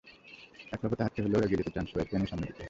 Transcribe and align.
একলা 0.71 0.87
পথে 0.89 1.03
হাঁটতে 1.03 1.19
হলেও 1.23 1.43
এগিয়ে 1.45 1.59
যেতে 1.59 1.71
চান 1.75 1.85
সবাইকে 1.87 2.13
নিয়ে 2.13 2.29
সামনের 2.31 2.47
দিকে। 2.47 2.59